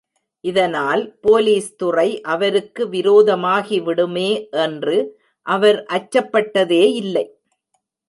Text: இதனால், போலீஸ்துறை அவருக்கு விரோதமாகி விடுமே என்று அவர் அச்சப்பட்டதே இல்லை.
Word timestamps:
இதனால், 0.43 1.03
போலீஸ்துறை 1.27 2.21
அவருக்கு 2.25 2.89
விரோதமாகி 2.89 3.79
விடுமே 3.83 4.29
என்று 4.61 4.97
அவர் 5.45 5.79
அச்சப்பட்டதே 5.93 6.83
இல்லை. 6.93 7.25